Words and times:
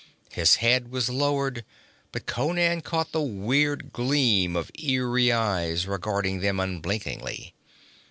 His 0.31 0.55
head 0.55 0.89
was 0.91 1.11
lowered, 1.11 1.63
but 2.11 2.25
Conan 2.25 2.81
caught 2.81 3.11
the 3.11 3.21
weird 3.21 3.93
gleam 3.93 4.55
of 4.55 4.71
eery 4.83 5.31
eyes 5.31 5.85
regarding 5.85 6.39
them 6.39 6.59
unblinkingly. 6.59 7.53